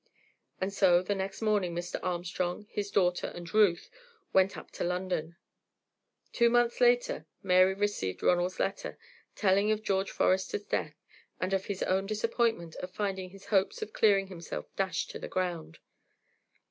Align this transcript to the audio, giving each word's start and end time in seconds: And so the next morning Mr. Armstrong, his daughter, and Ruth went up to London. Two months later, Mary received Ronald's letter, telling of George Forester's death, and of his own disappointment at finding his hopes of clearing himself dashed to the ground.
And 0.59 0.73
so 0.73 1.03
the 1.03 1.13
next 1.13 1.43
morning 1.43 1.75
Mr. 1.75 1.99
Armstrong, 2.01 2.65
his 2.71 2.89
daughter, 2.89 3.27
and 3.35 3.53
Ruth 3.53 3.87
went 4.33 4.57
up 4.57 4.71
to 4.71 4.83
London. 4.83 5.35
Two 6.33 6.49
months 6.49 6.81
later, 6.81 7.27
Mary 7.43 7.75
received 7.75 8.23
Ronald's 8.23 8.59
letter, 8.59 8.97
telling 9.35 9.69
of 9.71 9.83
George 9.83 10.09
Forester's 10.09 10.63
death, 10.65 10.95
and 11.39 11.53
of 11.53 11.65
his 11.65 11.83
own 11.83 12.07
disappointment 12.07 12.75
at 12.81 12.89
finding 12.95 13.29
his 13.29 13.45
hopes 13.53 13.83
of 13.83 13.93
clearing 13.93 14.25
himself 14.25 14.75
dashed 14.75 15.11
to 15.11 15.19
the 15.19 15.27
ground. 15.27 15.77